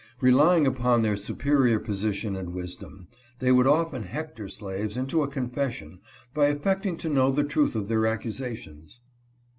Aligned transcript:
Relying 0.19 0.65
upon 0.65 1.03
their 1.03 1.15
superior 1.15 1.77
position 1.77 2.35
and 2.35 2.55
wisdom, 2.55 3.07
they 3.37 3.51
would 3.51 3.67
often 3.67 4.01
hector 4.01 4.49
slaves 4.49 4.97
into 4.97 5.21
a 5.21 5.27
confession 5.27 5.99
by 6.33 6.47
affect 6.47 6.87
ing 6.87 6.97
to 6.97 7.07
know 7.07 7.29
the 7.29 7.43
truth 7.43 7.75
of 7.75 7.87
their 7.87 8.07
accusations. 8.07 9.01